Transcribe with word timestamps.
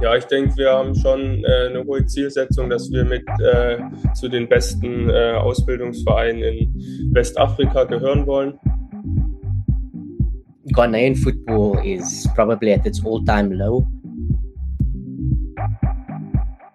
Ja, 0.00 0.14
ich 0.14 0.26
denke, 0.26 0.56
wir 0.56 0.70
haben 0.70 0.94
schon 0.94 1.44
äh, 1.44 1.68
eine 1.70 1.84
hohe 1.84 2.06
Zielsetzung, 2.06 2.70
dass 2.70 2.88
wir 2.92 3.04
mit 3.04 3.24
äh, 3.40 3.78
zu 4.14 4.28
den 4.28 4.48
besten 4.48 5.10
äh, 5.10 5.32
Ausbildungsvereinen 5.32 6.42
in 6.42 6.74
Westafrika 7.12 7.82
gehören 7.82 8.24
wollen. 8.24 8.54
Ghanaian 10.72 11.16
football 11.16 11.84
is 11.84 12.28
probably 12.36 12.74
at 12.74 12.86
its 12.86 13.04
all-time 13.04 13.52
low. 13.52 13.84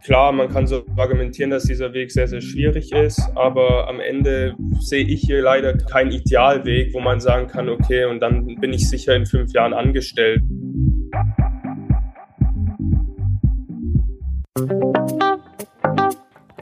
Klar, 0.04 0.34
man 0.34 0.50
kann 0.50 0.68
so 0.68 0.84
argumentieren, 0.98 1.52
dass 1.52 1.64
dieser 1.64 1.94
Weg 1.94 2.12
sehr, 2.12 2.28
sehr 2.28 2.42
schwierig 2.42 2.92
ist, 2.92 3.22
aber 3.36 3.88
am 3.88 4.02
Ende 4.02 4.54
sehe 4.82 5.06
ich 5.06 5.22
hier 5.22 5.42
leider 5.42 5.78
keinen 5.78 6.12
Idealweg, 6.12 6.94
wo 6.94 7.00
man 7.00 7.22
sagen 7.22 7.48
kann, 7.48 7.70
okay, 7.70 8.04
und 8.04 8.20
dann 8.20 8.46
bin 8.60 8.74
ich 8.74 8.90
sicher 8.90 9.16
in 9.16 9.26
fünf 9.26 9.54
Jahren 9.54 9.74
angestellt. 9.74 10.44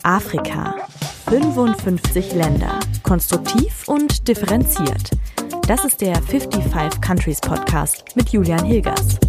Afrika. 0.03 0.75
55 1.29 2.33
Länder. 2.33 2.79
Konstruktiv 3.03 3.87
und 3.87 4.27
differenziert. 4.27 5.11
Das 5.67 5.85
ist 5.85 6.01
der 6.01 6.19
55 6.21 6.99
Countries 7.01 7.39
Podcast 7.39 8.15
mit 8.15 8.29
Julian 8.29 8.65
Hilgers. 8.65 9.19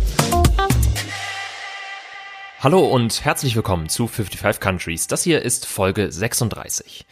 Hallo 2.60 2.80
und 2.86 3.24
herzlich 3.24 3.54
willkommen 3.54 3.88
zu 3.88 4.06
55 4.06 4.60
Countries. 4.60 5.06
Das 5.06 5.22
hier 5.22 5.42
ist 5.42 5.66
Folge 5.66 6.10
36. 6.10 7.04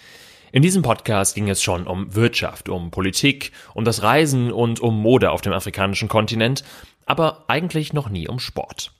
In 0.52 0.62
diesem 0.62 0.82
Podcast 0.82 1.34
ging 1.34 1.48
es 1.50 1.62
schon 1.62 1.86
um 1.86 2.14
Wirtschaft, 2.14 2.68
um 2.70 2.90
Politik, 2.90 3.52
um 3.74 3.84
das 3.84 4.02
Reisen 4.02 4.52
und 4.52 4.80
um 4.80 5.00
Mode 5.00 5.30
auf 5.30 5.42
dem 5.42 5.52
afrikanischen 5.52 6.08
Kontinent, 6.08 6.64
aber 7.04 7.44
eigentlich 7.48 7.92
noch 7.92 8.08
nie 8.08 8.26
um 8.26 8.38
Sport. 8.38 8.92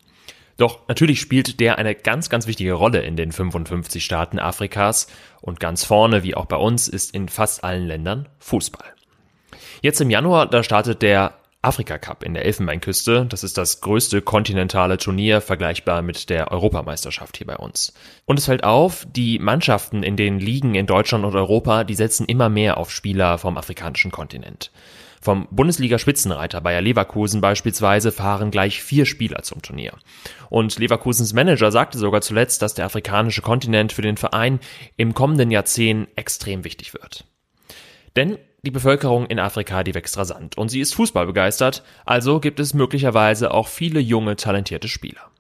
Doch 0.61 0.81
natürlich 0.89 1.23
spielt 1.23 1.59
der 1.59 1.79
eine 1.79 1.95
ganz, 1.95 2.29
ganz 2.29 2.47
wichtige 2.47 2.75
Rolle 2.75 3.01
in 3.01 3.17
den 3.17 3.33
55 3.33 4.05
Staaten 4.05 4.39
Afrikas 4.39 5.07
und 5.41 5.59
ganz 5.59 5.85
vorne, 5.85 6.23
wie 6.23 6.35
auch 6.35 6.45
bei 6.45 6.57
uns, 6.57 6.87
ist 6.87 7.15
in 7.15 7.31
fast 7.31 7.65
allen 7.65 7.87
Ländern 7.87 8.29
Fußball. 8.41 8.85
Jetzt 9.81 10.03
im 10.03 10.11
Januar, 10.11 10.47
da 10.47 10.63
startet 10.63 11.01
der 11.01 11.33
Afrika 11.63 11.97
Cup 11.97 12.25
in 12.25 12.35
der 12.35 12.45
Elfenbeinküste. 12.45 13.25
Das 13.27 13.43
ist 13.43 13.57
das 13.57 13.81
größte 13.81 14.21
kontinentale 14.21 14.99
Turnier, 14.99 15.41
vergleichbar 15.41 16.03
mit 16.03 16.29
der 16.29 16.53
Europameisterschaft 16.53 17.39
hier 17.39 17.47
bei 17.47 17.57
uns. 17.57 17.95
Und 18.27 18.39
es 18.39 18.45
fällt 18.45 18.63
auf, 18.63 19.07
die 19.09 19.39
Mannschaften 19.39 20.03
in 20.03 20.17
den 20.17 20.39
Ligen 20.39 20.75
in 20.75 20.85
Deutschland 20.85 21.25
und 21.25 21.35
Europa, 21.35 21.85
die 21.85 21.95
setzen 21.95 22.27
immer 22.27 22.51
mehr 22.51 22.77
auf 22.77 22.91
Spieler 22.91 23.39
vom 23.39 23.57
afrikanischen 23.57 24.11
Kontinent. 24.11 24.71
Vom 25.23 25.49
Bundesliga-Spitzenreiter 25.51 26.63
Bayer 26.63 26.81
Leverkusen 26.81 27.43
beispielsweise 27.43 28.11
fahren 28.11 28.51
gleich 28.51 28.83
vier 28.83 29.05
Spieler 29.05 29.43
zum 29.43 29.61
Turnier. 29.61 29.93
Und 30.49 30.79
Leverkusens 30.79 31.35
Manager 31.35 31.71
sagte 31.71 31.99
sogar 31.99 32.23
zuletzt, 32.23 32.63
dass 32.63 32.73
der 32.73 32.87
afrikanische 32.87 33.43
Kontinent 33.43 33.93
für 33.93 34.03
den 34.03 34.17
Verein 34.17 34.61
im 34.97 35.13
kommenden 35.13 35.51
Jahrzehnt 35.51 36.09
extrem 36.17 36.65
wichtig 36.65 36.95
wird. 36.95 37.27
Denn 38.17 38.39
die 38.63 38.71
Bevölkerung 38.71 39.27
in 39.27 39.39
Afrika, 39.39 39.85
die 39.85 39.95
wächst 39.95 40.17
rasant 40.17 40.57
und 40.57 40.71
sie 40.71 40.81
ist 40.81 40.95
Fußball 40.95 41.27
begeistert, 41.27 41.83
also 42.07 42.41
gibt 42.41 42.59
es 42.59 42.75
möglicherweise 42.75 43.53
auch 43.53 43.69
viele 43.69 44.01
junge, 44.01 44.37
talentierte 44.37 44.89
Spieler. 44.89 45.31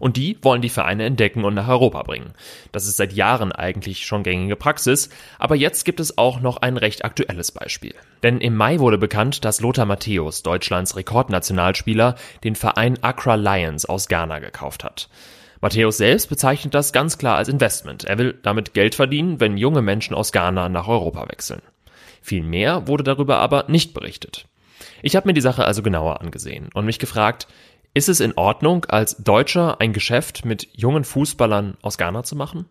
Und 0.00 0.16
die 0.16 0.38
wollen 0.42 0.62
die 0.62 0.68
Vereine 0.68 1.04
entdecken 1.04 1.44
und 1.44 1.54
nach 1.54 1.68
Europa 1.68 2.02
bringen. 2.02 2.32
Das 2.72 2.86
ist 2.86 2.96
seit 2.96 3.12
Jahren 3.12 3.52
eigentlich 3.52 4.06
schon 4.06 4.22
gängige 4.22 4.56
Praxis, 4.56 5.10
aber 5.38 5.54
jetzt 5.54 5.84
gibt 5.84 6.00
es 6.00 6.18
auch 6.18 6.40
noch 6.40 6.58
ein 6.58 6.76
recht 6.76 7.04
aktuelles 7.04 7.52
Beispiel. 7.52 7.94
Denn 8.22 8.40
im 8.40 8.56
Mai 8.56 8.78
wurde 8.78 8.98
bekannt, 8.98 9.44
dass 9.44 9.60
Lothar 9.60 9.86
Matthäus, 9.86 10.42
Deutschlands 10.42 10.96
Rekordnationalspieler, 10.96 12.16
den 12.44 12.56
Verein 12.56 13.02
Accra 13.02 13.34
Lions 13.34 13.84
aus 13.86 14.08
Ghana 14.08 14.38
gekauft 14.38 14.84
hat. 14.84 15.08
Matthäus 15.60 15.96
selbst 15.96 16.28
bezeichnet 16.28 16.74
das 16.74 16.92
ganz 16.92 17.18
klar 17.18 17.36
als 17.36 17.48
Investment. 17.48 18.04
Er 18.04 18.18
will 18.18 18.38
damit 18.42 18.74
Geld 18.74 18.94
verdienen, 18.94 19.40
wenn 19.40 19.56
junge 19.56 19.82
Menschen 19.82 20.14
aus 20.14 20.32
Ghana 20.32 20.68
nach 20.68 20.88
Europa 20.88 21.28
wechseln. 21.28 21.62
Viel 22.22 22.42
mehr 22.42 22.88
wurde 22.88 23.04
darüber 23.04 23.38
aber 23.38 23.64
nicht 23.68 23.94
berichtet. 23.94 24.46
Ich 25.02 25.16
habe 25.16 25.28
mir 25.28 25.34
die 25.34 25.40
Sache 25.40 25.64
also 25.64 25.82
genauer 25.82 26.20
angesehen 26.20 26.68
und 26.74 26.84
mich 26.84 26.98
gefragt, 26.98 27.46
ist 27.96 28.10
es 28.10 28.20
in 28.20 28.34
Ordnung, 28.36 28.84
als 28.84 29.16
Deutscher 29.16 29.80
ein 29.80 29.94
Geschäft 29.94 30.44
mit 30.44 30.68
jungen 30.74 31.02
Fußballern 31.02 31.78
aus 31.80 31.96
Ghana 31.96 32.24
zu 32.24 32.36
machen? 32.36 32.66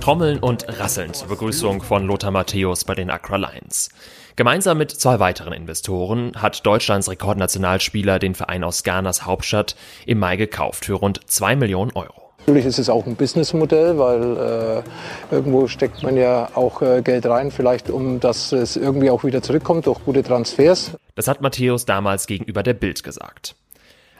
Trommeln 0.00 0.40
und 0.40 0.66
Rasseln 0.80 1.14
zur 1.14 1.28
Begrüßung 1.28 1.82
von 1.82 2.08
Lothar 2.08 2.32
Matthäus 2.32 2.82
bei 2.82 2.96
den 2.96 3.10
Accra 3.10 3.36
Lions. 3.36 3.90
Gemeinsam 4.34 4.76
mit 4.76 4.90
zwei 4.90 5.20
weiteren 5.20 5.52
Investoren 5.52 6.32
hat 6.34 6.66
Deutschlands 6.66 7.08
Rekordnationalspieler 7.08 8.18
den 8.18 8.34
Verein 8.34 8.64
aus 8.64 8.82
Ghanas 8.82 9.24
Hauptstadt 9.24 9.76
im 10.04 10.18
Mai 10.18 10.34
gekauft 10.36 10.86
für 10.86 10.94
rund 10.94 11.30
zwei 11.30 11.54
Millionen 11.54 11.92
Euro. 11.92 12.29
Natürlich 12.50 12.66
ist 12.66 12.80
es 12.80 12.90
auch 12.90 13.06
ein 13.06 13.14
Businessmodell, 13.14 13.96
weil 13.96 14.82
äh, 15.30 15.32
irgendwo 15.32 15.68
steckt 15.68 16.02
man 16.02 16.16
ja 16.16 16.48
auch 16.56 16.82
äh, 16.82 17.00
Geld 17.00 17.24
rein, 17.26 17.52
vielleicht 17.52 17.90
um 17.90 18.18
dass 18.18 18.50
es 18.50 18.74
irgendwie 18.74 19.08
auch 19.08 19.22
wieder 19.22 19.40
zurückkommt 19.40 19.86
durch 19.86 20.04
gute 20.04 20.24
Transfers. 20.24 20.96
Das 21.14 21.28
hat 21.28 21.42
Matthäus 21.42 21.84
damals 21.84 22.26
gegenüber 22.26 22.64
der 22.64 22.74
Bild 22.74 23.04
gesagt. 23.04 23.54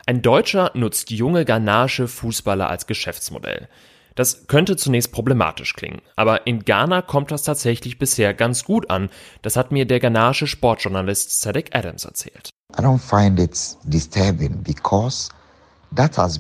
Ein 0.06 0.22
Deutscher 0.22 0.70
nutzt 0.74 1.10
junge 1.10 1.44
ghanaische 1.44 2.06
Fußballer 2.06 2.70
als 2.70 2.86
Geschäftsmodell. 2.86 3.66
Das 4.14 4.47
könnte 4.47 4.76
zunächst 4.76 5.10
problematisch 5.10 5.74
klingen, 5.74 6.00
aber 6.14 6.47
in 6.47 6.60
Ghana 6.60 7.02
kommt 7.02 7.32
das 7.32 7.42
tatsächlich 7.42 7.98
bisher 7.98 8.32
ganz 8.32 8.62
gut 8.64 8.91
an. 8.91 9.10
Das 9.42 9.56
hat 9.56 9.72
mir 9.72 9.86
der 9.86 9.98
ghanaische 9.98 10.47
Sportjournalist 10.47 11.41
Sadek 11.41 11.74
Adams 11.74 12.04
erzählt. 12.04 12.50
I 12.78 12.82
don't 12.82 13.00
find 13.00 13.41
it 13.41 13.58
disturbing 13.82 14.62
because 14.62 15.30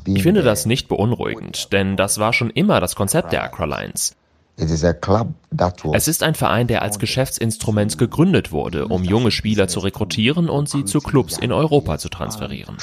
ich 0.06 0.22
finde 0.22 0.42
das 0.42 0.66
nicht 0.66 0.88
beunruhigend, 0.88 1.72
denn 1.72 1.96
das 1.96 2.18
war 2.18 2.32
schon 2.32 2.50
immer 2.50 2.80
das 2.80 2.94
Konzept 2.94 3.32
der 3.32 3.42
Accra 3.42 3.64
Lions. 3.64 4.16
Es 4.56 6.08
ist 6.08 6.22
ein 6.22 6.34
Verein, 6.34 6.66
der 6.66 6.82
als 6.82 6.98
Geschäftsinstrument 6.98 7.96
gegründet 7.96 8.52
wurde, 8.52 8.88
um 8.88 9.04
junge 9.04 9.30
Spieler 9.30 9.68
zu 9.68 9.80
rekrutieren 9.80 10.50
und 10.50 10.68
sie 10.68 10.84
zu 10.84 11.00
Clubs 11.00 11.38
in 11.38 11.50
Europa 11.50 11.98
zu 11.98 12.10
transferieren. 12.10 12.76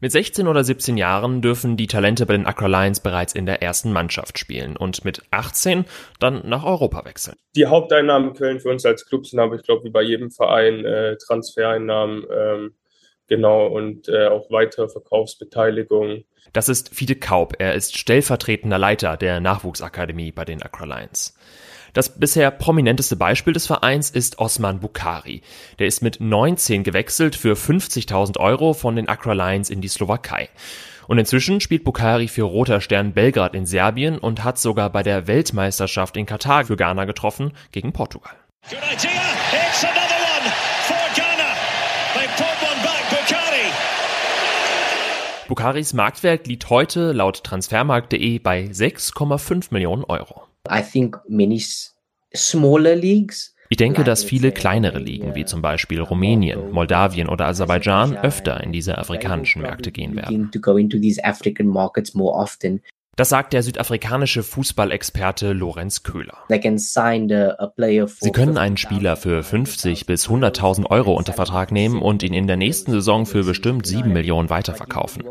Mit 0.00 0.12
16 0.12 0.46
oder 0.46 0.62
17 0.62 0.96
Jahren 0.96 1.40
dürfen 1.42 1.76
die 1.76 1.86
Talente 1.86 2.26
bei 2.26 2.36
den 2.36 2.46
Accra 2.46 2.66
Lions 2.66 3.00
bereits 3.00 3.34
in 3.34 3.46
der 3.46 3.62
ersten 3.62 3.92
Mannschaft 3.92 4.38
spielen 4.38 4.76
und 4.76 5.04
mit 5.04 5.22
18 5.30 5.84
dann 6.18 6.46
nach 6.46 6.64
Europa 6.64 7.04
wechseln. 7.04 7.36
Die 7.56 7.66
Haupteinnahmen 7.66 8.34
Köln 8.34 8.60
für 8.60 8.70
uns 8.70 8.84
als 8.84 9.06
Club 9.06 9.26
sind 9.26 9.38
aber, 9.38 9.56
ich 9.56 9.62
glaube, 9.62 9.84
wie 9.84 9.90
bei 9.90 10.02
jedem 10.02 10.30
Verein 10.30 10.84
äh, 10.84 11.16
Transfereinnahmen. 11.16 12.24
Ähm 12.30 12.74
Genau, 13.28 13.66
und 13.66 14.08
äh, 14.08 14.28
auch 14.28 14.50
weitere 14.50 14.88
Verkaufsbeteiligung. 14.88 16.24
Das 16.52 16.68
ist 16.68 16.94
Fide 16.94 17.16
Kaub. 17.16 17.54
Er 17.58 17.74
ist 17.74 17.96
stellvertretender 17.96 18.78
Leiter 18.78 19.16
der 19.16 19.40
Nachwuchsakademie 19.40 20.32
bei 20.32 20.44
den 20.44 20.62
Accra 20.62 20.84
Lions. 20.84 21.34
Das 21.92 22.18
bisher 22.18 22.50
prominenteste 22.50 23.16
Beispiel 23.16 23.54
des 23.54 23.66
Vereins 23.66 24.10
ist 24.10 24.38
Osman 24.38 24.80
Bukhari. 24.80 25.40
Der 25.78 25.86
ist 25.86 26.02
mit 26.02 26.20
19 26.20 26.84
gewechselt 26.84 27.34
für 27.36 27.54
50.000 27.54 28.38
Euro 28.38 28.74
von 28.74 28.96
den 28.96 29.08
Accra 29.08 29.32
Lions 29.32 29.70
in 29.70 29.80
die 29.80 29.88
Slowakei. 29.88 30.50
Und 31.08 31.18
inzwischen 31.18 31.60
spielt 31.60 31.84
Bukhari 31.84 32.28
für 32.28 32.42
Roter 32.42 32.80
Stern 32.80 33.12
Belgrad 33.12 33.54
in 33.54 33.64
Serbien 33.64 34.18
und 34.18 34.44
hat 34.44 34.58
sogar 34.58 34.90
bei 34.90 35.02
der 35.02 35.26
Weltmeisterschaft 35.26 36.16
in 36.16 36.26
Katar 36.26 36.66
für 36.66 36.76
Ghana 36.76 37.06
getroffen 37.06 37.52
gegen 37.72 37.92
Portugal. 37.92 38.34
Good 38.68 38.78
idea. 38.92 39.25
Bukharis 45.48 45.94
Marktwert 45.94 46.48
liegt 46.48 46.70
heute 46.70 47.12
laut 47.12 47.44
transfermarkt.de 47.44 48.40
bei 48.40 48.64
6,5 48.64 49.68
Millionen 49.70 50.02
Euro. 50.04 50.42
Ich 53.68 53.76
denke, 53.76 54.04
dass 54.04 54.24
viele 54.24 54.52
kleinere 54.52 54.98
Ligen 54.98 55.34
wie 55.34 55.44
zum 55.44 55.62
Beispiel 55.62 56.00
Rumänien, 56.00 56.70
Moldawien 56.72 57.28
oder 57.28 57.46
Aserbaidschan 57.46 58.16
öfter 58.16 58.62
in 58.62 58.72
diese 58.72 58.98
afrikanischen 58.98 59.62
Märkte 59.62 59.92
gehen 59.92 60.16
werden. 60.16 60.50
Das 63.16 63.30
sagt 63.30 63.54
der 63.54 63.62
südafrikanische 63.62 64.42
Fußballexperte 64.42 65.54
Lorenz 65.54 66.02
Köhler. 66.02 66.36
Sie 68.20 68.30
können 68.30 68.58
einen 68.58 68.76
Spieler 68.76 69.16
für 69.16 69.42
50 69.42 70.04
bis 70.04 70.28
100.000 70.28 70.90
Euro 70.90 71.14
unter 71.14 71.32
Vertrag 71.32 71.72
nehmen 71.72 72.02
und 72.02 72.22
ihn 72.22 72.34
in 72.34 72.46
der 72.46 72.58
nächsten 72.58 72.90
Saison 72.90 73.24
für 73.24 73.42
bestimmt 73.42 73.86
7 73.86 74.12
Millionen 74.12 74.50
weiterverkaufen. 74.50 75.24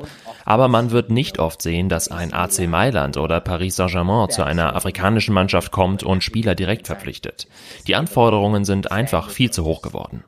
Aber 0.45 0.67
man 0.67 0.89
wird 0.89 1.11
nicht 1.11 1.37
oft 1.37 1.61
sehen, 1.61 1.87
dass 1.87 2.09
ein 2.09 2.33
AC 2.33 2.67
Mailand 2.67 3.17
oder 3.17 3.39
Paris 3.39 3.75
Saint-Germain 3.75 4.31
zu 4.31 4.41
einer 4.41 4.75
afrikanischen 4.75 5.35
Mannschaft 5.35 5.71
kommt 5.71 6.01
und 6.01 6.23
Spieler 6.23 6.55
direkt 6.55 6.87
verpflichtet. 6.87 7.47
Die 7.85 7.93
Anforderungen 7.93 8.65
sind 8.65 8.91
einfach 8.91 9.29
viel 9.29 9.51
zu 9.51 9.63
hoch 9.63 9.83
geworden. 9.83 10.23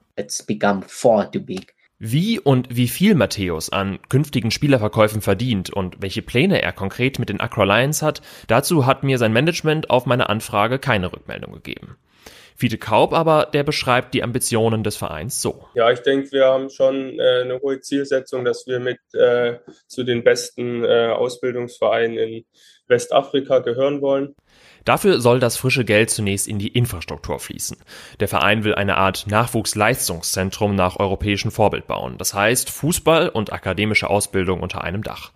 Wie 1.99 2.39
und 2.39 2.75
wie 2.75 2.87
viel 2.87 3.15
Matthäus 3.15 3.71
an 3.71 3.97
künftigen 4.07 4.51
Spielerverkäufen 4.51 5.21
verdient 5.21 5.71
und 5.71 5.99
welche 5.99 6.21
Pläne 6.21 6.61
er 6.61 6.71
konkret 6.71 7.17
mit 7.17 7.29
den 7.29 7.39
Accra 7.39 7.63
Lions 7.63 8.03
hat, 8.03 8.21
dazu 8.45 8.85
hat 8.85 9.01
mir 9.01 9.17
sein 9.17 9.33
Management 9.33 9.89
auf 9.89 10.05
meine 10.05 10.29
Anfrage 10.29 10.77
keine 10.77 11.11
Rückmeldung 11.11 11.53
gegeben. 11.53 11.97
Fiete 12.59 12.79
Kaub 12.79 13.13
aber, 13.13 13.45
der 13.53 13.63
beschreibt 13.63 14.15
die 14.15 14.23
Ambitionen 14.23 14.83
des 14.83 14.95
Vereins 14.95 15.43
so. 15.43 15.67
Ja, 15.75 15.91
ich 15.91 15.99
denke, 15.99 16.31
wir 16.31 16.45
haben 16.45 16.71
schon 16.71 17.19
äh, 17.19 17.41
eine 17.43 17.59
hohe 17.61 17.81
Zielsetzung, 17.81 18.43
dass 18.45 18.65
wir 18.65 18.79
mit 18.79 18.97
äh, 19.13 19.59
zu 19.85 20.03
den 20.03 20.23
besten 20.23 20.83
äh, 20.83 21.09
Ausbildungsvereinen 21.15 22.17
in 22.17 22.45
Westafrika 22.87 23.59
gehören 23.59 24.01
wollen. 24.01 24.33
Dafür 24.85 25.21
soll 25.21 25.39
das 25.39 25.55
frische 25.55 25.85
Geld 25.85 26.09
zunächst 26.09 26.47
in 26.47 26.57
die 26.57 26.69
Infrastruktur 26.69 27.39
fließen. 27.39 27.77
Der 28.19 28.27
Verein 28.27 28.63
will 28.63 28.73
eine 28.73 28.97
Art 28.97 29.27
Nachwuchsleistungszentrum 29.27 30.73
nach 30.73 30.97
europäischem 30.97 31.51
Vorbild 31.51 31.85
bauen. 31.85 32.17
Das 32.17 32.33
heißt 32.33 32.71
Fußball 32.71 33.29
und 33.29 33.53
akademische 33.53 34.09
Ausbildung 34.09 34.61
unter 34.61 34.81
einem 34.83 35.03
Dach. 35.03 35.31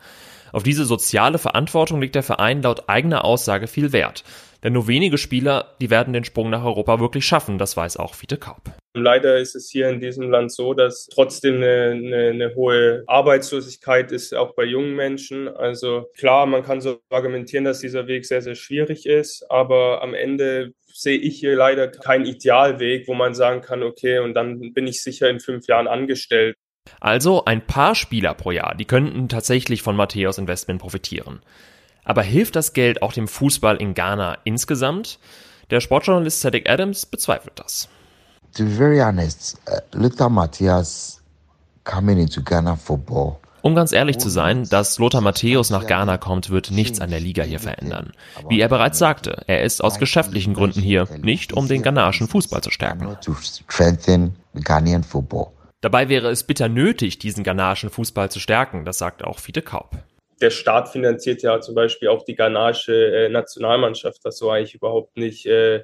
Auf 0.51 0.63
diese 0.63 0.85
soziale 0.85 1.37
Verantwortung 1.37 2.01
legt 2.01 2.15
der 2.15 2.23
Verein 2.23 2.61
laut 2.61 2.89
eigener 2.89 3.25
Aussage 3.25 3.67
viel 3.67 3.93
Wert. 3.93 4.23
Denn 4.63 4.73
nur 4.73 4.87
wenige 4.87 5.17
Spieler, 5.17 5.75
die 5.81 5.89
werden 5.89 6.13
den 6.13 6.23
Sprung 6.23 6.49
nach 6.51 6.63
Europa 6.63 6.99
wirklich 6.99 7.25
schaffen, 7.25 7.57
das 7.57 7.75
weiß 7.75 7.97
auch 7.97 8.13
Fiete 8.13 8.37
Kaub. 8.37 8.61
Leider 8.93 9.37
ist 9.39 9.55
es 9.55 9.69
hier 9.71 9.89
in 9.89 9.99
diesem 9.99 10.29
Land 10.29 10.51
so, 10.51 10.73
dass 10.73 11.07
trotzdem 11.07 11.55
eine, 11.55 11.91
eine, 11.91 12.29
eine, 12.29 12.55
hohe 12.55 13.03
Arbeitslosigkeit 13.07 14.11
ist, 14.11 14.35
auch 14.35 14.53
bei 14.53 14.65
jungen 14.65 14.95
Menschen. 14.95 15.47
Also 15.47 16.05
klar, 16.17 16.45
man 16.45 16.61
kann 16.61 16.81
so 16.81 16.99
argumentieren, 17.09 17.63
dass 17.63 17.79
dieser 17.79 18.07
Weg 18.07 18.25
sehr, 18.25 18.41
sehr 18.41 18.55
schwierig 18.55 19.05
ist, 19.05 19.49
aber 19.49 20.03
am 20.03 20.13
Ende 20.13 20.73
sehe 20.93 21.17
ich 21.17 21.39
hier 21.39 21.55
leider 21.55 21.87
keinen 21.87 22.25
Idealweg, 22.25 23.07
wo 23.07 23.13
man 23.13 23.33
sagen 23.33 23.61
kann, 23.61 23.81
okay, 23.81 24.19
und 24.19 24.33
dann 24.33 24.73
bin 24.73 24.87
ich 24.87 25.01
sicher 25.01 25.29
in 25.29 25.39
fünf 25.39 25.67
Jahren 25.67 25.87
angestellt. 25.87 26.55
Also 26.99 27.45
ein 27.45 27.65
paar 27.65 27.95
Spieler 27.95 28.33
pro 28.33 28.51
Jahr, 28.51 28.75
die 28.75 28.85
könnten 28.85 29.29
tatsächlich 29.29 29.81
von 29.81 29.95
Matthäus 29.95 30.37
Investment 30.37 30.79
profitieren. 30.81 31.41
Aber 32.03 32.23
hilft 32.23 32.55
das 32.55 32.73
Geld 32.73 33.01
auch 33.01 33.13
dem 33.13 33.27
Fußball 33.27 33.77
in 33.77 33.93
Ghana 33.93 34.37
insgesamt? 34.43 35.19
Der 35.69 35.79
Sportjournalist 35.79 36.41
Cedric 36.41 36.69
Adams 36.69 37.05
bezweifelt 37.05 37.59
das. 37.59 37.87
To 38.55 38.65
be 38.65 38.69
very 38.69 38.99
honest, 38.99 39.61
uh, 39.69 39.79
Lothar 39.97 40.29
Matthäus 40.29 41.21
coming 41.83 42.17
into 42.17 42.41
Ghana 42.41 42.75
football 42.75 43.37
um 43.63 43.75
ganz 43.75 43.91
ehrlich 43.91 44.17
zu 44.17 44.29
sein, 44.29 44.67
dass 44.69 44.97
Lothar 44.97 45.21
Matthäus 45.21 45.69
nach 45.69 45.85
Ghana 45.85 46.17
kommt, 46.17 46.49
wird 46.49 46.71
nichts 46.71 46.99
an 46.99 47.11
der 47.11 47.19
Liga 47.19 47.43
hier 47.43 47.59
verändern. 47.59 48.11
Wie 48.49 48.59
er 48.59 48.67
bereits 48.67 48.97
sagte, 48.97 49.43
er 49.45 49.61
ist 49.61 49.83
aus 49.83 49.99
geschäftlichen 49.99 50.55
Gründen 50.55 50.81
hier, 50.81 51.07
nicht 51.21 51.53
um 51.53 51.67
den 51.67 51.83
ghanaischen 51.83 52.27
Fußball 52.27 52.61
zu 52.61 52.71
stärken. 52.71 53.15
Dabei 55.81 56.09
wäre 56.09 56.29
es 56.29 56.43
bitter 56.43 56.69
nötig, 56.69 57.19
diesen 57.19 57.43
ghanaischen 57.43 57.89
Fußball 57.89 58.31
zu 58.31 58.39
stärken, 58.39 58.85
das 58.85 58.97
sagt 58.97 59.23
auch 59.23 59.39
Fiete 59.39 59.61
Kaub 59.61 59.97
der 60.41 60.49
Staat 60.49 60.89
finanziert 60.89 61.43
ja 61.43 61.61
zum 61.61 61.75
Beispiel 61.75 62.07
auch 62.09 62.23
die 62.25 62.35
ghanaische 62.35 62.93
äh, 62.93 63.29
Nationalmannschaft, 63.29 64.21
was 64.23 64.37
so 64.37 64.49
eigentlich 64.49 64.75
überhaupt 64.75 65.17
nicht 65.17 65.45
äh, 65.45 65.83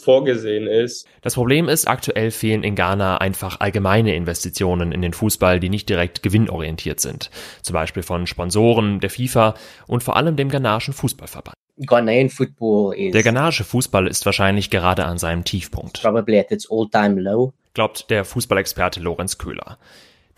vorgesehen 0.00 0.66
ist. 0.66 1.06
Das 1.22 1.34
Problem 1.34 1.68
ist, 1.68 1.86
aktuell 1.88 2.30
fehlen 2.30 2.62
in 2.62 2.74
Ghana 2.74 3.18
einfach 3.18 3.60
allgemeine 3.60 4.14
Investitionen 4.14 4.92
in 4.92 5.02
den 5.02 5.12
Fußball, 5.12 5.60
die 5.60 5.68
nicht 5.68 5.88
direkt 5.88 6.22
gewinnorientiert 6.22 7.00
sind. 7.00 7.30
Zum 7.62 7.74
Beispiel 7.74 8.02
von 8.02 8.26
Sponsoren, 8.26 9.00
der 9.00 9.10
FIFA 9.10 9.54
und 9.86 10.02
vor 10.02 10.16
allem 10.16 10.36
dem 10.36 10.48
ghanaischen 10.48 10.94
Fußballverband. 10.94 11.54
Ghanaian 11.86 12.28
football 12.28 12.94
is 12.96 13.12
der 13.12 13.22
ghanaische 13.22 13.62
Fußball 13.62 14.08
ist 14.08 14.26
wahrscheinlich 14.26 14.70
gerade 14.70 15.04
an 15.04 15.18
seinem 15.18 15.44
Tiefpunkt. 15.44 16.02
Probably 16.02 16.38
at 16.38 16.50
its 16.50 16.68
all-time 16.70 17.20
low. 17.20 17.52
Glaubt 17.74 18.10
der 18.10 18.24
Fußballexperte 18.24 19.00
Lorenz 19.00 19.38
Köhler. 19.38 19.78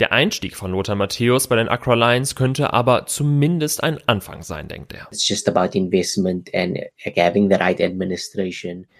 Der 0.01 0.13
Einstieg 0.13 0.57
von 0.57 0.71
Lothar 0.71 0.97
Matthäus 0.97 1.47
bei 1.47 1.57
den 1.57 1.69
Accra 1.69 1.93
Lions 1.93 2.35
könnte 2.35 2.73
aber 2.73 3.05
zumindest 3.05 3.83
ein 3.83 3.99
Anfang 4.07 4.43
sein, 4.43 4.67
denkt 4.67 4.95
er. 4.95 5.07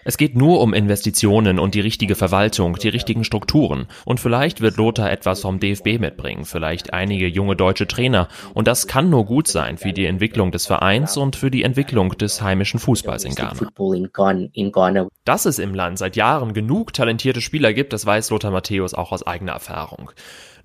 Es 0.05 0.17
geht 0.17 0.35
nur 0.35 0.61
um 0.61 0.75
Investitionen 0.75 1.57
und 1.57 1.73
die 1.73 1.79
richtige 1.79 2.13
Verwaltung, 2.13 2.75
die 2.75 2.89
richtigen 2.89 3.23
Strukturen. 3.23 3.87
Und 4.05 4.19
vielleicht 4.19 4.61
wird 4.61 4.77
Lothar 4.77 5.11
etwas 5.11 5.41
vom 5.41 5.59
DFB 5.59 5.97
mitbringen, 5.99 6.45
vielleicht 6.45 6.93
einige 6.93 7.25
junge 7.25 7.55
deutsche 7.55 7.87
Trainer. 7.87 8.27
Und 8.53 8.67
das 8.67 8.85
kann 8.85 9.09
nur 9.09 9.25
gut 9.25 9.47
sein 9.47 9.79
für 9.79 9.93
die 9.93 10.05
Entwicklung 10.05 10.51
des 10.51 10.67
Vereins 10.67 11.17
und 11.17 11.35
für 11.35 11.49
die 11.49 11.63
Entwicklung 11.63 12.15
des 12.15 12.43
heimischen 12.43 12.79
Fußballs 12.79 13.23
in 13.23 13.33
Ghana. 13.33 13.55
Dass 15.25 15.45
es 15.45 15.57
im 15.57 15.73
Land 15.73 15.97
seit 15.97 16.15
Jahren 16.15 16.53
genug 16.53 16.93
talentierte 16.93 17.41
Spieler 17.41 17.73
gibt, 17.73 17.91
das 17.91 18.05
weiß 18.05 18.29
Lothar 18.29 18.51
Matthäus 18.51 18.93
auch 18.93 19.11
aus 19.11 19.25
eigener 19.25 19.53
Erfahrung. 19.53 20.11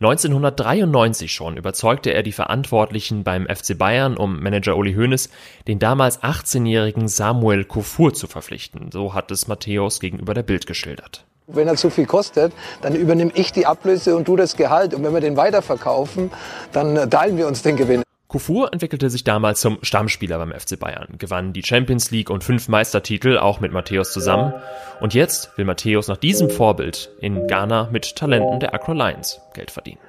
1993 0.01 1.33
schon 1.33 1.57
überzeugte 1.57 2.11
er 2.13 2.23
die 2.23 2.33
Verantwortlichen 2.33 3.25
beim 3.25 3.47
FC 3.47 3.79
Bayern 3.79 4.17
um 4.17 4.43
Manager 4.43 4.77
Uli 4.77 4.95
Hoeneß, 4.95 5.31
den 5.67 5.79
damals 5.79 6.23
18-jährigen 6.23 7.09
Samuel 7.09 7.65
Kofur 7.65 8.13
zu 8.13 8.27
verpflichten. 8.27 8.91
So 8.93 9.15
hat 9.15 9.31
es 9.31 9.49
Matthäus 9.49 10.01
gegenüber 10.01 10.35
der 10.35 10.43
Bild 10.43 10.67
geschildert. 10.67 11.25
Wenn 11.47 11.69
er 11.69 11.77
zu 11.77 11.91
viel 11.91 12.07
kostet, 12.07 12.53
dann 12.83 12.95
übernehme 12.95 13.31
ich 13.35 13.53
die 13.53 13.67
Ablöse 13.67 14.17
und 14.17 14.27
du 14.27 14.37
das 14.37 14.57
Gehalt. 14.57 14.93
Und 14.95 15.05
wenn 15.05 15.15
wir 15.15 15.21
den 15.21 15.37
weiterverkaufen, 15.37 16.31
dann 16.73 17.09
teilen 17.09 17.39
wir 17.39 17.47
uns 17.47 17.63
den 17.63 17.77
Gewinn. 17.77 18.06
Kufur 18.29 18.73
entwickelte 18.73 19.09
sich 19.09 19.23
damals 19.23 19.61
zum 19.61 19.79
Stammspieler 19.83 20.39
beim 20.39 20.53
FC 20.53 20.79
Bayern, 20.79 21.15
gewann 21.17 21.53
die 21.53 21.63
Champions 21.63 22.11
League 22.11 22.29
und 22.29 22.43
fünf 22.43 22.69
Meistertitel 22.69 23.39
auch 23.39 23.61
mit 23.61 23.73
Matthäus 23.73 24.13
zusammen. 24.13 24.53
Und 25.01 25.15
jetzt 25.15 25.57
will 25.57 25.65
Matthäus 25.65 26.09
nach 26.09 26.17
diesem 26.17 26.51
Vorbild 26.51 27.11
in 27.21 27.47
Ghana 27.47 27.89
mit 27.93 28.17
Talenten 28.17 28.59
der 28.59 28.75
Accra 28.75 28.95
Lions 28.95 29.41
Geld 29.55 29.71
verdienen. 29.71 30.01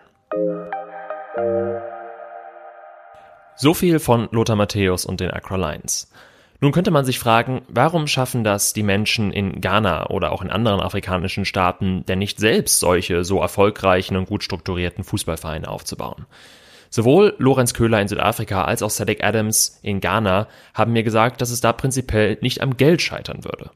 So 3.55 3.75
viel 3.75 3.99
von 3.99 4.29
Lothar 4.31 4.55
Matthäus 4.55 5.05
und 5.05 5.19
den 5.19 5.29
Accra 5.29 5.55
Lions. 5.55 6.11
Nun 6.59 6.71
könnte 6.71 6.89
man 6.89 7.05
sich 7.05 7.19
fragen, 7.19 7.61
warum 7.67 8.07
schaffen 8.07 8.43
das 8.43 8.73
die 8.73 8.81
Menschen 8.81 9.31
in 9.31 9.61
Ghana 9.61 10.09
oder 10.09 10.31
auch 10.31 10.41
in 10.41 10.49
anderen 10.49 10.79
afrikanischen 10.79 11.45
Staaten 11.45 12.03
denn 12.07 12.17
nicht 12.17 12.39
selbst 12.39 12.79
solche 12.79 13.23
so 13.23 13.39
erfolgreichen 13.39 14.17
und 14.17 14.27
gut 14.27 14.43
strukturierten 14.43 15.03
Fußballvereine 15.03 15.67
aufzubauen? 15.67 16.25
Sowohl 16.89 17.35
Lorenz 17.37 17.73
Köhler 17.73 18.01
in 18.01 18.07
Südafrika 18.07 18.63
als 18.63 18.81
auch 18.81 18.89
Sadek 18.89 19.23
Adams 19.23 19.79
in 19.81 19.99
Ghana 19.99 20.47
haben 20.73 20.93
mir 20.93 21.03
gesagt, 21.03 21.41
dass 21.41 21.49
es 21.49 21.61
da 21.61 21.73
prinzipiell 21.73 22.37
nicht 22.41 22.61
am 22.61 22.77
Geld 22.77 23.01
scheitern 23.01 23.43
würde. 23.43 23.71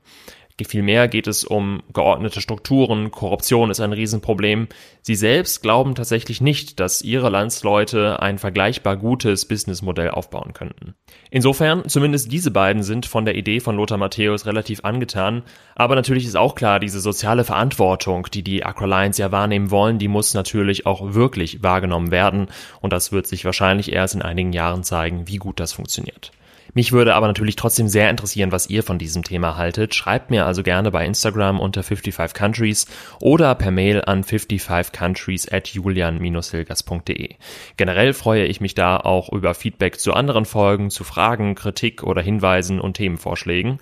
Vielmehr 0.66 1.08
geht 1.08 1.28
es 1.28 1.44
um 1.44 1.84
geordnete 1.94 2.42
Strukturen, 2.42 3.12
Korruption 3.12 3.69
ist 3.69 3.80
ein 3.80 3.94
Riesenproblem. 3.94 4.68
Sie 5.02 5.16
selbst 5.16 5.62
glauben 5.62 5.96
tatsächlich 5.96 6.42
nicht, 6.42 6.80
dass 6.80 7.02
ihre 7.02 7.30
Landsleute 7.30 8.22
ein 8.22 8.38
vergleichbar 8.38 8.98
gutes 8.98 9.46
Businessmodell 9.46 10.10
aufbauen 10.12 10.54
könnten. 10.54 10.96
Insofern, 11.30 11.88
zumindest 11.88 12.31
diese 12.31 12.52
beiden 12.52 12.84
sind 12.84 13.06
von 13.06 13.25
der 13.25 13.36
Idee 13.36 13.60
von 13.60 13.75
Lothar 13.75 13.98
Matthäus 13.98 14.46
relativ 14.46 14.84
angetan, 14.84 15.44
aber 15.75 15.96
natürlich 15.96 16.25
ist 16.25 16.38
auch 16.38 16.56
klar, 16.56 16.80
diese 16.80 17.00
soziale 17.00 17.44
Verantwortung, 17.44 18.27
die 18.34 18.44
die 18.44 18.65
Accra 18.65 18.86
Lions 18.86 19.18
ja 19.18 19.32
wahrnehmen 19.32 19.72
wollen, 19.72 20.00
die 20.00 20.08
muss 20.08 20.34
natürlich 20.34 20.86
auch 20.86 21.13
wirklich 21.13 21.63
wahrgenommen 21.63 22.12
werden 22.12 22.48
und 22.82 22.94
das 22.94 23.12
wird 23.12 23.27
sich 23.27 23.46
wahrscheinlich 23.46 23.91
erst 23.91 24.15
in 24.15 24.22
einigen 24.22 24.53
Jahren 24.53 24.84
zeigen, 24.84 25.27
wie 25.27 25.38
gut 25.38 25.60
das 25.60 25.74
funktioniert. 25.74 26.32
Mich 26.74 26.94
würde 26.94 27.16
aber 27.16 27.28
natürlich 27.28 27.58
trotzdem 27.58 27.88
sehr 27.88 28.10
interessieren, 28.10 28.51
was 28.51 28.70
ihr 28.70 28.84
von 28.84 28.98
diesem 28.98 29.24
Thema 29.24 29.58
haltet. 29.58 29.94
Schreibt 29.94 30.30
mir 30.32 30.46
also 30.46 30.63
gerne 30.63 30.90
bei 30.92 31.06
Instagram 31.06 31.60
unter 31.60 31.84
55 31.84 32.34
Countries 32.34 32.88
oder 33.20 33.56
per 33.56 33.72
Mail 33.72 34.04
an 34.06 34.24
55countries 34.24 35.54
at 35.54 35.68
julian-hilgers.de. 35.68 37.36
Generell 37.75 38.13
freue 38.13 38.46
ich 38.46 38.62
mich 38.62 38.74
da 38.74 38.98
auch 38.98 39.32
über 39.34 39.54
Feedback 39.54 40.00
zu 40.00 40.13
anderen 40.13 40.46
Folgen, 40.46 40.90
zu 40.90 41.04
Fragen, 41.04 41.56
Kritik 41.56 42.04
oder 42.04 42.22
Hinweisen 42.22 42.80
und 42.80 42.96
Themenvorschlägen. 42.96 43.80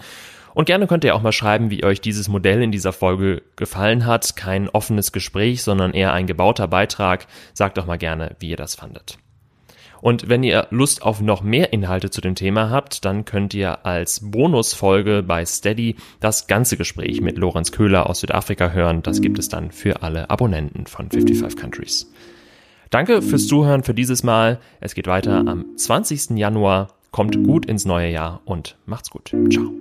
Und 0.55 0.65
gerne 0.65 0.88
könnt 0.88 1.03
ihr 1.03 1.15
auch 1.15 1.22
mal 1.22 1.31
schreiben, 1.31 1.69
wie 1.69 1.84
euch 1.84 2.01
dieses 2.01 2.27
Modell 2.27 2.62
in 2.63 2.72
dieser 2.72 2.91
Folge 2.91 3.43
gefallen 3.55 4.05
hat. 4.08 4.36
Kein 4.36 4.67
offenes 4.67 5.12
Gespräch, 5.12 5.62
sondern 5.62 5.93
eher 5.93 6.12
ein 6.13 6.27
gebauter 6.27 6.67
Beitrag. 6.67 7.27
Sagt 7.53 7.77
doch 7.77 7.86
mal 7.86 7.98
gerne, 7.98 8.36
wie 8.39 8.50
ihr 8.50 8.58
das 8.58 8.75
fandet. 8.75 9.19
Und 10.01 10.29
wenn 10.29 10.43
ihr 10.43 10.67
Lust 10.69 11.01
auf 11.01 11.21
noch 11.21 11.41
mehr 11.41 11.73
Inhalte 11.73 12.09
zu 12.09 12.21
dem 12.21 12.35
Thema 12.35 12.69
habt, 12.69 13.05
dann 13.05 13.25
könnt 13.25 13.53
ihr 13.53 13.85
als 13.85 14.21
Bonusfolge 14.31 15.23
bei 15.23 15.45
Steady 15.45 15.95
das 16.19 16.47
ganze 16.47 16.77
Gespräch 16.77 17.21
mit 17.21 17.37
Lorenz 17.37 17.71
Köhler 17.71 18.09
aus 18.09 18.21
Südafrika 18.21 18.71
hören. 18.71 19.01
Das 19.03 19.21
gibt 19.21 19.39
es 19.39 19.49
dann 19.49 19.71
für 19.71 20.01
alle 20.03 20.29
Abonnenten 20.29 20.85
von 20.87 21.09
55 21.09 21.59
Countries. 21.59 22.11
Danke 22.89 23.21
fürs 23.21 23.47
Zuhören 23.47 23.83
für 23.83 23.93
dieses 23.93 24.23
Mal. 24.23 24.59
Es 24.79 24.95
geht 24.95 25.07
weiter 25.07 25.45
am 25.45 25.65
20. 25.77 26.31
Januar. 26.31 26.87
Kommt 27.11 27.43
gut 27.43 27.65
ins 27.65 27.85
neue 27.85 28.11
Jahr 28.11 28.41
und 28.45 28.77
macht's 28.85 29.09
gut. 29.09 29.31
Ciao. 29.51 29.78